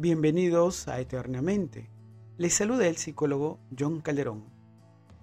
[0.00, 1.90] Bienvenidos a Eternamente.
[2.38, 4.44] Les saluda el psicólogo John Calderón.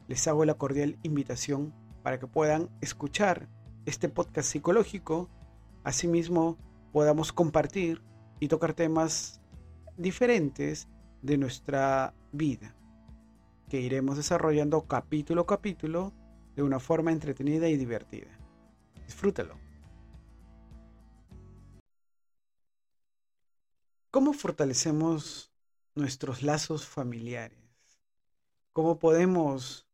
[0.07, 3.49] Les hago la cordial invitación para que puedan escuchar
[3.87, 5.31] este podcast psicológico.
[5.83, 6.59] Asimismo,
[6.93, 8.03] podamos compartir
[8.39, 9.41] y tocar temas
[9.97, 10.87] diferentes
[11.23, 12.75] de nuestra vida,
[13.69, 16.13] que iremos desarrollando capítulo a capítulo
[16.55, 18.29] de una forma entretenida y divertida.
[19.07, 19.66] Disfrútalo.
[24.09, 25.51] ¿Cómo fortalecemos
[25.93, 27.59] nuestros lazos familiares?
[28.71, 29.85] ¿Cómo podemos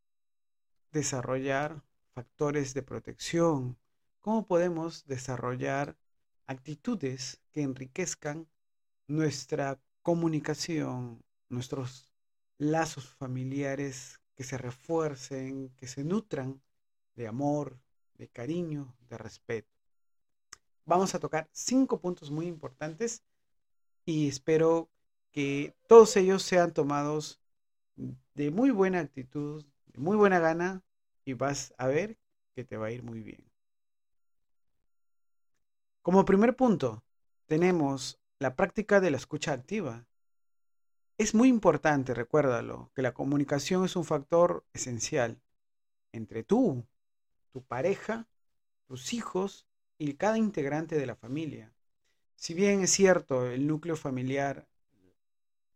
[0.91, 3.77] desarrollar factores de protección?
[4.21, 5.97] ¿Cómo podemos desarrollar
[6.45, 8.47] actitudes que enriquezcan
[9.07, 12.09] nuestra comunicación, nuestros
[12.59, 16.61] lazos familiares que se refuercen, que se nutran
[17.15, 17.79] de amor,
[18.15, 19.73] de cariño, de respeto.
[20.85, 23.23] Vamos a tocar cinco puntos muy importantes
[24.05, 24.89] y espero
[25.31, 27.39] que todos ellos sean tomados
[27.95, 30.83] de muy buena actitud, de muy buena gana
[31.25, 32.17] y vas a ver
[32.55, 33.43] que te va a ir muy bien.
[36.01, 37.03] Como primer punto,
[37.45, 40.05] tenemos la práctica de la escucha activa.
[41.17, 45.41] Es muy importante, recuérdalo, que la comunicación es un factor esencial
[46.11, 46.85] entre tú,
[47.51, 48.27] tu pareja,
[48.87, 49.65] tus hijos
[49.97, 51.73] y cada integrante de la familia.
[52.43, 54.67] Si bien es cierto, el núcleo familiar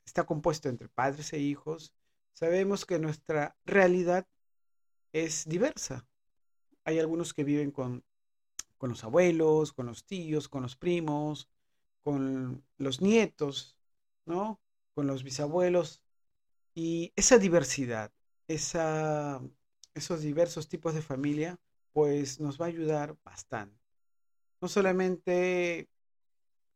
[0.03, 1.93] está compuesto entre padres e hijos,
[2.33, 4.27] sabemos que nuestra realidad
[5.13, 6.05] es diversa.
[6.83, 8.03] Hay algunos que viven con,
[8.77, 11.47] con los abuelos, con los tíos, con los primos,
[12.03, 13.77] con los nietos,
[14.25, 14.59] ¿no?
[14.93, 16.01] Con los bisabuelos.
[16.75, 18.11] Y esa diversidad,
[18.49, 19.41] esa,
[19.93, 21.57] esos diversos tipos de familia,
[21.93, 23.79] pues nos va a ayudar bastante.
[24.59, 25.87] No solamente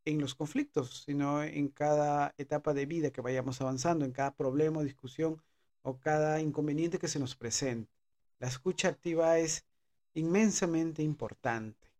[0.05, 4.83] en los conflictos, sino en cada etapa de vida que vayamos avanzando, en cada problema
[4.83, 5.41] discusión
[5.83, 7.91] o cada inconveniente que se nos presente.
[8.39, 9.65] La escucha activa es
[10.13, 11.91] inmensamente importante.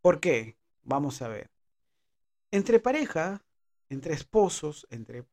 [0.00, 0.56] ¿Por qué?
[0.82, 1.50] Vamos a ver.
[2.50, 3.44] Entre pareja,
[3.88, 5.24] entre esposos, entre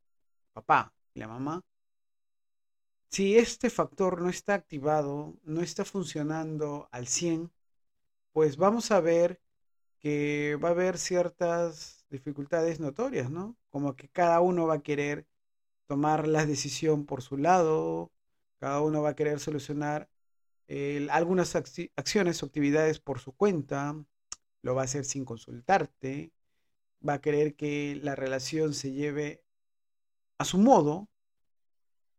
[0.54, 1.64] papá y la mamá,
[3.10, 7.52] si este factor no está activado, no está funcionando al 100,
[8.32, 9.42] pues vamos a ver
[10.02, 13.56] que va a haber ciertas dificultades notorias, ¿no?
[13.70, 15.28] Como que cada uno va a querer
[15.88, 18.12] tomar la decisión por su lado,
[18.60, 20.10] cada uno va a querer solucionar
[21.10, 23.96] algunas acciones o actividades por su cuenta,
[24.62, 26.32] lo va a hacer sin consultarte,
[27.08, 29.44] va a querer que la relación se lleve
[30.38, 31.10] a su modo,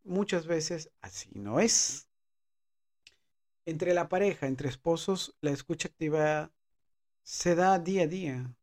[0.05, 2.09] muchas veces así no es.
[3.65, 6.53] Entre la pareja, entre esposos, la escucha activa
[7.23, 8.55] se da día a día.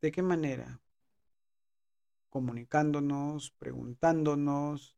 [0.00, 0.80] ¿De qué manera?
[2.28, 4.96] Comunicándonos, preguntándonos,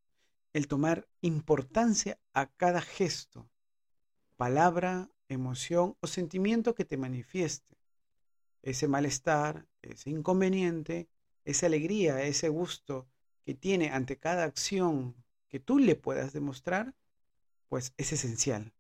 [0.52, 3.48] el tomar importancia a cada gesto,
[4.36, 7.78] palabra, emoción o sentimiento que te manifieste.
[8.62, 11.08] Ese malestar, ese inconveniente,
[11.44, 13.08] esa alegría, ese gusto
[13.44, 15.14] que tiene ante cada acción
[15.48, 16.94] que tú le puedas demostrar,
[17.68, 18.74] pues es esencial.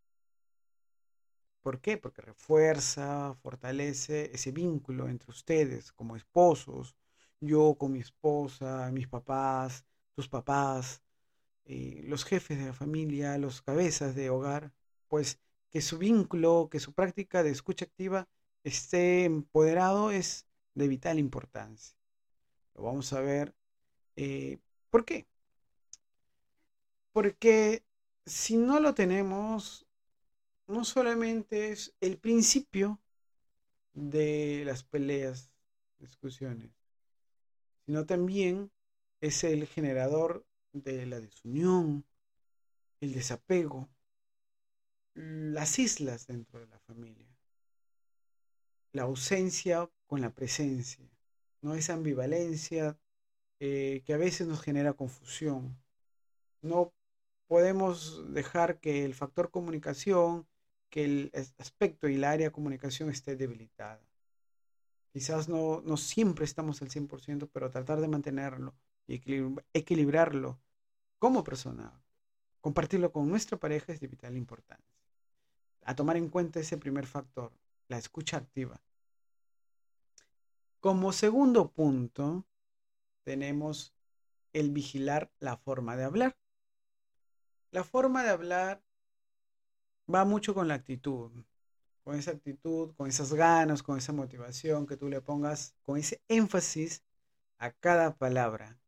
[1.62, 1.98] ¿Por qué?
[1.98, 6.96] Porque refuerza, fortalece ese vínculo entre ustedes como esposos,
[7.40, 9.84] yo con mi esposa, mis papás,
[10.14, 11.02] tus papás,
[11.64, 14.72] eh, los jefes de la familia, los cabezas de hogar,
[15.08, 18.28] pues que su vínculo, que su práctica de escucha activa
[18.64, 21.96] esté empoderado es de vital importancia.
[22.74, 23.54] Lo vamos a ver.
[24.16, 24.58] Eh,
[24.90, 25.26] ¿Por qué?
[27.12, 27.84] Porque
[28.26, 29.86] si no lo tenemos,
[30.70, 33.00] no solamente es el principio
[33.92, 35.52] de las peleas,
[35.98, 36.70] discusiones,
[37.84, 38.70] sino también
[39.20, 42.06] es el generador de la desunión,
[43.00, 43.88] el desapego,
[45.14, 47.28] las islas dentro de la familia,
[48.92, 51.10] la ausencia con la presencia,
[51.60, 52.98] no esa ambivalencia
[53.58, 55.76] eh, que a veces nos genera confusión.
[56.62, 56.94] No
[57.46, 60.46] podemos dejar que el factor comunicación
[60.90, 64.00] que el aspecto y el área de comunicación esté debilitada.
[65.12, 68.74] Quizás no, no siempre estamos al 100%, pero tratar de mantenerlo
[69.06, 69.20] y
[69.72, 70.60] equilibrarlo
[71.18, 71.92] como persona,
[72.60, 74.86] compartirlo con nuestra pareja es de vital importancia.
[75.82, 77.52] A tomar en cuenta ese primer factor,
[77.88, 78.80] la escucha activa.
[80.80, 82.46] Como segundo punto,
[83.24, 83.94] tenemos
[84.52, 86.36] el vigilar la forma de hablar.
[87.70, 88.82] La forma de hablar
[90.10, 91.30] va mucho con la actitud,
[92.04, 96.22] con esa actitud, con esas ganas, con esa motivación que tú le pongas, con ese
[96.28, 97.02] énfasis
[97.58, 98.78] a cada palabra.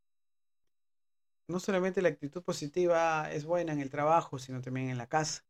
[1.49, 5.45] No solamente la actitud positiva es buena en el trabajo, sino también en la casa.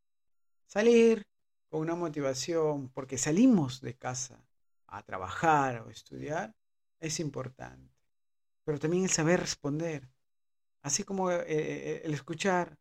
[0.67, 1.27] Salir
[1.69, 4.45] con una motivación, porque salimos de casa
[4.87, 6.55] a trabajar o estudiar,
[7.01, 7.95] es importante.
[8.65, 10.09] Pero también el saber responder.
[10.83, 12.77] Así como eh, eh, el escuchar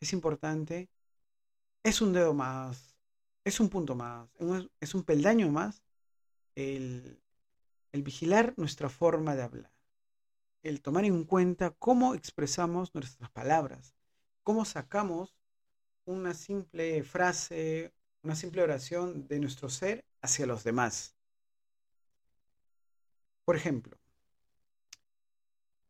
[0.00, 0.90] es importante,
[1.82, 2.96] es un dedo más,
[3.44, 4.28] es un punto más,
[4.80, 5.82] es un peldaño más
[6.54, 7.20] el,
[7.92, 9.72] el vigilar nuestra forma de hablar,
[10.62, 13.94] el tomar en cuenta cómo expresamos nuestras palabras,
[14.42, 15.34] cómo sacamos
[16.04, 17.92] una simple frase,
[18.22, 21.16] una simple oración de nuestro ser hacia los demás.
[23.44, 23.98] Por ejemplo,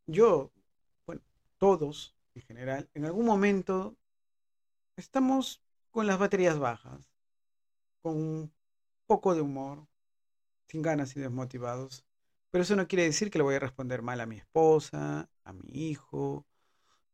[0.07, 0.51] yo,
[1.07, 1.23] bueno,
[1.59, 3.95] todos en general, en algún momento
[4.97, 5.63] estamos
[5.93, 7.13] con las baterías bajas,
[8.01, 8.53] con un
[9.07, 9.87] poco de humor,
[10.67, 12.05] sin ganas y desmotivados.
[12.51, 15.53] Pero eso no quiere decir que le voy a responder mal a mi esposa, a
[15.53, 16.47] mi hijo,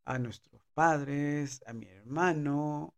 [0.05, 2.95] a nuestros padres, a mi hermano,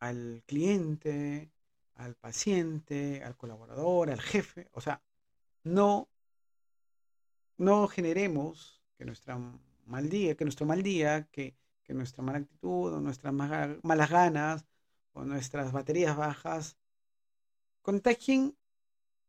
[0.00, 1.52] al cliente,
[1.94, 4.68] al paciente, al colaborador, al jefe.
[4.72, 5.02] O sea,
[5.64, 6.08] no,
[7.56, 9.38] no generemos que nuestra
[9.84, 14.66] mal día, que nuestro mal día, que, que nuestra mala actitud o nuestras malas ganas
[15.12, 16.76] o nuestras baterías bajas
[17.82, 18.56] contagien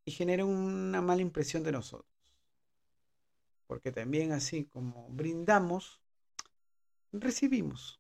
[0.05, 2.11] y genera una mala impresión de nosotros.
[3.67, 6.01] Porque también así como brindamos,
[7.11, 7.99] recibimos.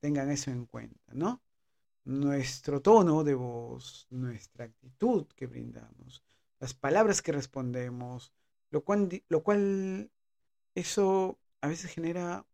[0.00, 1.42] Tengan eso en cuenta, ¿no?
[2.04, 6.22] Nuestro tono de voz, nuestra actitud que brindamos,
[6.60, 8.32] las palabras que respondemos,
[8.70, 10.10] lo cual, lo cual
[10.74, 12.44] eso a veces genera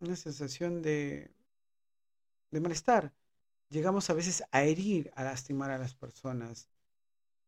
[0.00, 1.30] una sensación de,
[2.50, 3.12] de malestar.
[3.68, 6.68] Llegamos a veces a herir, a lastimar a las personas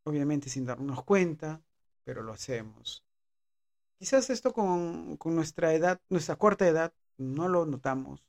[0.04, 1.62] obviamente sin darnos cuenta,
[2.04, 3.04] pero lo hacemos.
[3.98, 8.24] Quizás esto con, nuestra edad, nuestra corta edad, no lo notamos.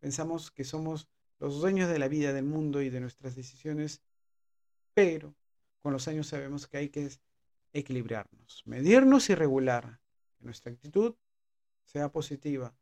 [0.00, 4.02] Pensamos que somos los dueños de la vida, del mundo y de nuestras decisiones,
[4.92, 5.34] pero
[5.82, 7.10] con los años sabemos que hay que
[7.72, 10.00] equilibrarnos, medirnos y regular
[10.36, 11.14] que nuestra actitud
[11.84, 12.74] sea positiva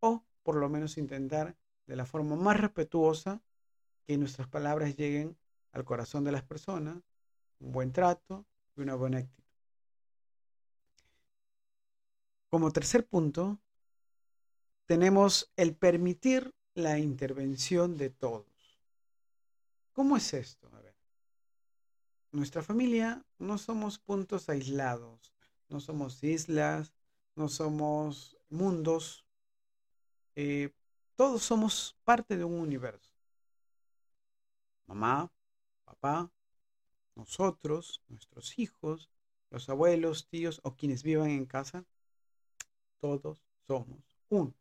[0.00, 1.54] o por lo menos intentar
[1.86, 3.42] de la forma más respetuosa
[4.06, 5.36] que nuestras palabras lleguen
[5.72, 7.02] al corazón de las personas
[7.58, 9.44] un buen trato y una buena actitud.
[12.48, 13.58] Como tercer punto,
[14.86, 18.80] tenemos el permitir la intervención de todos.
[19.92, 20.70] ¿Cómo es esto?
[22.32, 25.34] Nuestra familia no somos puntos aislados,
[25.68, 26.94] no somos islas,
[27.34, 29.27] no somos mundos.
[30.40, 30.70] Eh,
[31.16, 33.10] todos somos parte de un universo.
[34.86, 35.32] Mamá,
[35.84, 36.30] papá,
[37.16, 39.10] nosotros, nuestros hijos,
[39.50, 41.84] los abuelos, tíos o quienes vivan en casa,
[43.00, 43.98] todos somos
[44.28, 44.54] uno.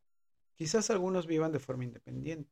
[0.55, 2.51] Quizás algunos vivan de forma independiente,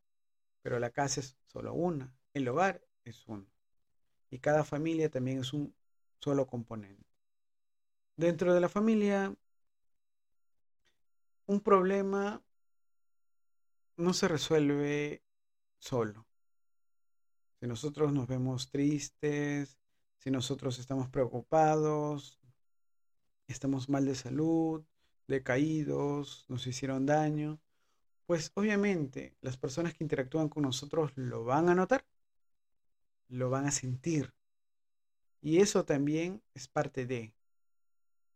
[0.61, 3.47] pero la casa es solo una, el hogar es uno.
[4.29, 5.73] Y cada familia también es un
[6.19, 7.09] solo componente.
[8.17, 9.35] Dentro de la familia,
[11.47, 12.44] un problema
[13.97, 15.23] no se resuelve
[15.79, 16.27] solo.
[17.59, 19.77] Si nosotros nos vemos tristes,
[20.17, 22.39] si nosotros estamos preocupados,
[23.47, 24.83] estamos mal de salud,
[25.27, 27.59] decaídos, nos hicieron daño,
[28.25, 32.05] pues obviamente las personas que interactúan con nosotros lo van a notar,
[33.27, 34.33] lo van a sentir.
[35.41, 37.33] Y eso también es parte de.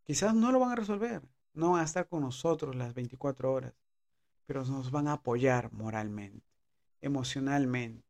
[0.04, 1.22] Quizás no lo van a resolver,
[1.54, 3.74] no van a estar con nosotros las 24 horas,
[4.50, 6.44] pero nos van a apoyar moralmente,
[7.00, 8.04] emocionalmente.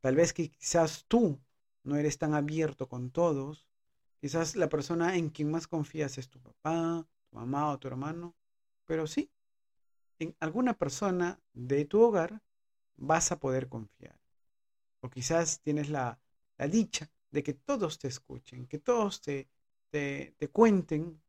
[0.00, 1.40] Tal vez que quizás tú
[1.84, 3.68] no eres tan abierto con todos.
[4.20, 8.34] Quizás la persona en quien más confías es tu papá, tu mamá o tu hermano,
[8.86, 9.30] pero sí,
[10.18, 12.42] en alguna persona de tu hogar
[12.96, 14.18] vas a poder confiar.
[14.98, 16.18] O quizás tienes la,
[16.68, 19.48] dicha de que todos te escuchen, que todos te,
[19.90, 21.22] te, te cuenten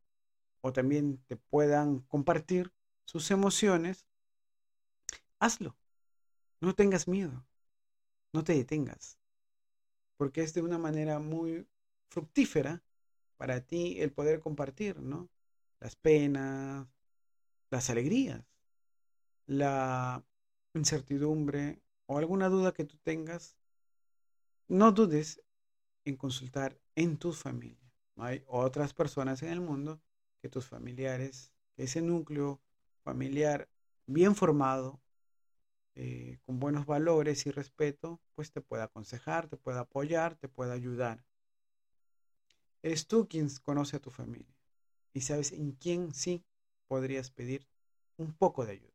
[0.62, 2.74] o también te puedan compartir
[3.06, 4.08] sus emociones.
[5.44, 5.76] Hazlo.
[6.62, 7.46] No tengas miedo.
[8.32, 9.20] No te detengas
[10.24, 11.68] porque es de una manera muy
[12.08, 12.82] fructífera
[13.36, 15.30] para ti el poder compartir, ¿no?
[15.82, 16.88] Las penas,
[17.70, 18.42] las alegrías,
[19.46, 20.24] la
[20.74, 23.58] incertidumbre o alguna duda que tú tengas,
[24.70, 25.42] no dudes
[26.06, 27.92] en consultar en tu familia.
[28.16, 30.02] Hay otras personas en el mundo
[30.42, 32.62] que tus familiares, ese núcleo
[33.04, 33.68] familiar
[34.06, 35.02] bien formado,
[36.34, 40.74] eh, con buenos valores y respeto, pues te puede aconsejar, te puede apoyar, te puede
[40.74, 41.24] ayudar.
[42.84, 44.56] Eres tú quien conoce a tu familia.
[45.14, 46.46] y sabes en quién sí
[46.88, 47.68] podrías pedir
[48.18, 48.94] un poco de ayuda.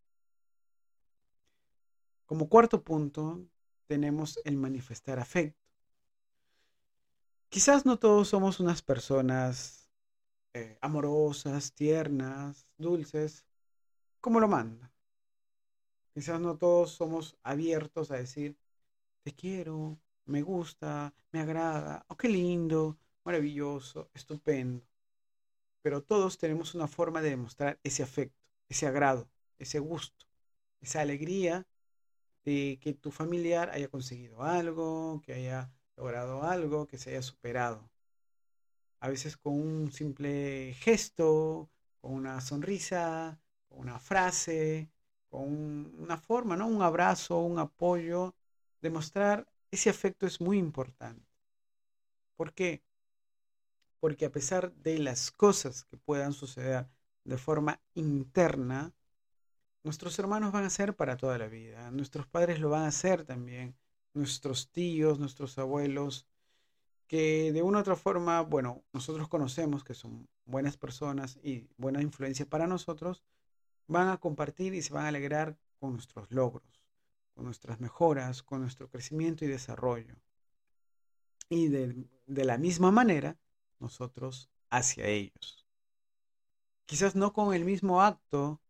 [2.26, 3.44] Como cuarto punto,
[3.88, 5.60] tenemos el manifestar afecto.
[7.50, 9.90] Quizás no todos somos unas personas
[10.54, 13.46] eh, amorosas, tiernas, dulces,
[14.20, 14.87] como lo manda.
[16.18, 18.56] Quizás no todos somos abiertos a decir,
[19.22, 24.84] te quiero, me gusta, me agrada, oh, qué lindo, maravilloso, estupendo.
[25.80, 28.36] Pero todos tenemos una forma de demostrar ese afecto,
[28.68, 30.26] ese agrado, ese gusto,
[30.80, 31.68] esa alegría
[32.44, 37.88] de que tu familiar haya conseguido algo, que haya logrado algo, que se haya superado.
[38.98, 41.70] A veces con un simple gesto,
[42.00, 44.90] con una sonrisa, con una frase,
[45.28, 46.66] con una forma, ¿no?
[46.66, 48.34] Un abrazo, un apoyo.
[48.80, 51.26] Demostrar ese afecto es muy importante.
[52.36, 52.82] ¿Por qué?
[54.00, 56.88] Porque a pesar de las cosas que puedan suceder
[57.24, 58.92] de forma interna,
[59.82, 63.24] nuestros hermanos van a ser para toda la vida, nuestros padres lo van a hacer
[63.24, 63.76] también,
[64.14, 66.26] nuestros tíos, nuestros abuelos,
[67.06, 72.02] que de una u otra forma, bueno, nosotros conocemos que son buenas personas y buena
[72.02, 73.24] influencia para nosotros,
[73.88, 76.80] van a compartir y se van a alegrar con nuestros logros,
[77.34, 80.14] con nuestras mejoras, con nuestro crecimiento y desarrollo.
[81.48, 83.36] Y de, de la misma manera,
[83.80, 85.66] nosotros hacia ellos.
[86.86, 88.60] Quizás no con el mismo acto,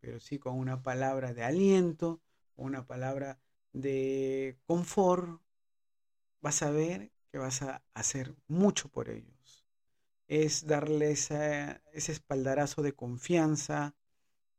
[0.00, 2.20] pero sí con una palabra de aliento,
[2.56, 3.40] una palabra
[3.72, 5.40] de confort,
[6.40, 9.64] vas a ver que vas a hacer mucho por ellos.
[10.26, 13.94] Es darles ese espaldarazo de confianza,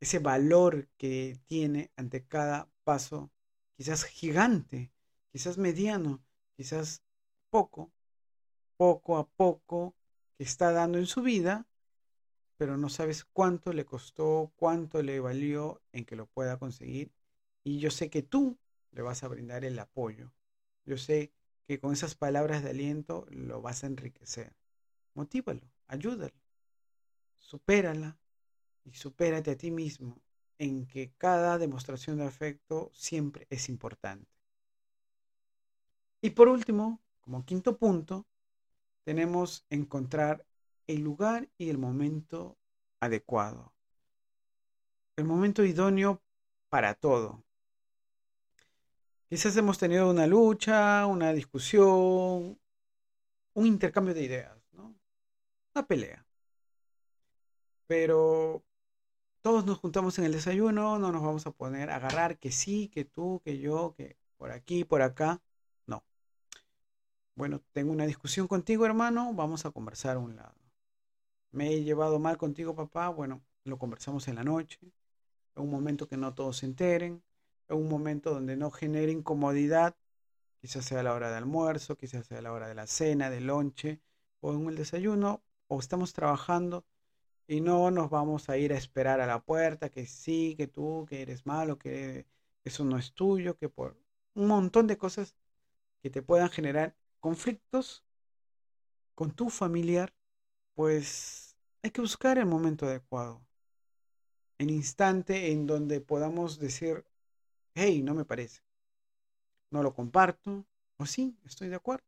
[0.03, 3.31] ese valor que tiene ante cada paso,
[3.77, 4.91] quizás gigante,
[5.31, 6.21] quizás mediano,
[6.57, 7.03] quizás
[7.49, 7.89] poco,
[8.75, 9.95] poco a poco,
[10.37, 11.67] que está dando en su vida,
[12.57, 17.13] pero no sabes cuánto le costó, cuánto le valió en que lo pueda conseguir.
[17.63, 18.57] Y yo sé que tú
[18.91, 20.33] le vas a brindar el apoyo.
[20.85, 21.31] Yo sé
[21.65, 24.53] que con esas palabras de aliento lo vas a enriquecer.
[25.13, 26.35] Motívalo, ayúdalo,
[27.37, 28.17] supérala
[28.85, 30.21] y supérate a ti mismo
[30.57, 34.31] en que cada demostración de afecto siempre es importante.
[36.21, 38.25] Y por último, como quinto punto,
[39.03, 40.45] tenemos encontrar
[40.87, 42.57] el lugar y el momento
[42.99, 43.73] adecuado.
[45.15, 46.21] El momento idóneo
[46.69, 47.43] para todo.
[49.27, 52.59] Quizás hemos tenido una lucha, una discusión,
[53.53, 54.95] un intercambio de ideas, ¿no?
[55.75, 56.25] Una pelea.
[57.87, 58.63] Pero
[59.43, 62.87] todos nos juntamos en el desayuno, no nos vamos a poner a agarrar que sí,
[62.89, 65.41] que tú, que yo, que por aquí, por acá.
[65.85, 66.03] No.
[67.35, 70.55] Bueno, tengo una discusión contigo, hermano, vamos a conversar a un lado.
[71.51, 74.79] Me he llevado mal contigo, papá, bueno, lo conversamos en la noche,
[75.55, 77.21] en un momento que no todos se enteren
[77.73, 79.95] un momento donde no genere incomodidad,
[80.61, 84.01] quizás sea la hora de almuerzo, quizás sea la hora de la cena, del lonche
[84.39, 86.85] o en el desayuno, o estamos trabajando
[87.47, 91.05] y no nos vamos a ir a esperar a la puerta que sí, que tú,
[91.07, 92.25] que eres malo, que
[92.63, 93.97] eso no es tuyo, que por
[94.35, 95.35] un montón de cosas
[96.01, 98.05] que te puedan generar conflictos
[99.15, 100.13] con tu familiar,
[100.73, 103.45] pues hay que buscar el momento adecuado,
[104.57, 107.05] el instante en donde podamos decir,
[107.75, 108.61] hey, no me parece.
[109.69, 110.65] No lo comparto.
[110.97, 112.05] O sí, estoy de acuerdo.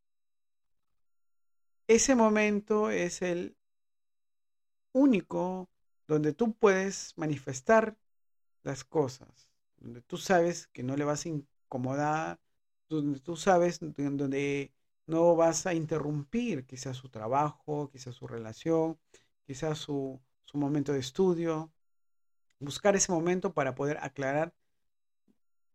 [1.87, 3.55] Ese momento es el
[4.95, 5.69] único
[6.07, 7.97] donde tú puedes manifestar
[8.63, 12.39] las cosas, donde tú sabes que no le vas a incomodar,
[12.89, 14.73] donde tú sabes, donde
[15.05, 18.97] no vas a interrumpir quizás su trabajo, quizás su relación,
[19.45, 21.71] quizás su, su momento de estudio.
[22.59, 24.53] Buscar ese momento para poder aclarar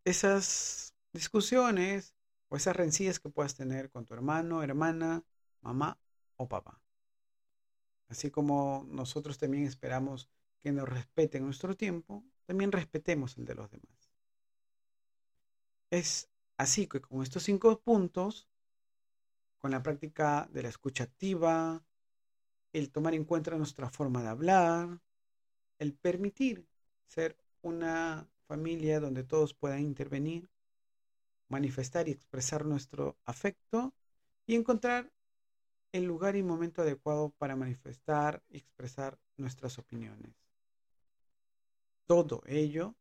[0.05, 2.15] esas discusiones
[2.49, 5.25] o esas rencillas que puedas tener con tu hermano, hermana,
[5.61, 5.99] mamá
[6.37, 6.80] o papá.
[8.11, 10.29] Así como nosotros también esperamos
[10.61, 14.11] que nos respeten nuestro tiempo, también respetemos el de los demás.
[15.91, 18.49] Es así que con estos cinco puntos,
[19.59, 21.85] con la práctica de la escucha activa,
[22.73, 25.01] el tomar en cuenta nuestra forma de hablar,
[25.79, 26.67] el permitir
[27.07, 30.51] ser una familia donde todos puedan intervenir,
[31.49, 33.95] manifestar y expresar nuestro afecto
[34.47, 35.13] y encontrar
[35.93, 40.35] el lugar y momento adecuado para manifestar y expresar nuestras opiniones.
[42.07, 42.95] Todo ello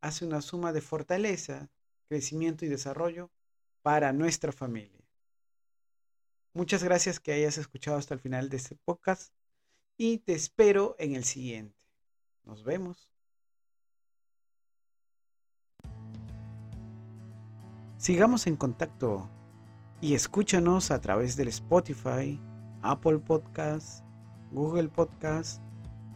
[0.00, 1.70] hace una suma de fortaleza,
[2.08, 3.30] crecimiento y desarrollo
[3.82, 5.00] para nuestra familia.
[6.52, 9.32] Muchas gracias que hayas escuchado hasta el final de este podcast
[9.96, 11.84] y te espero en el siguiente.
[12.42, 13.10] Nos vemos.
[17.98, 19.30] Sigamos en contacto
[20.00, 22.40] y escúchanos a través del Spotify,
[22.82, 24.04] Apple Podcast,
[24.50, 25.62] Google Podcast.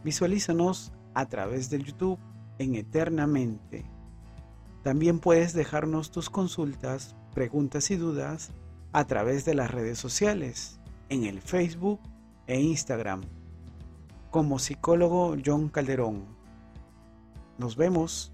[0.03, 2.19] Visualízanos a través del YouTube
[2.57, 3.85] en Eternamente.
[4.83, 8.51] También puedes dejarnos tus consultas, preguntas y dudas
[8.91, 11.99] a través de las redes sociales, en el Facebook
[12.47, 13.21] e Instagram,
[14.31, 16.25] como psicólogo John Calderón.
[17.57, 18.31] Nos vemos.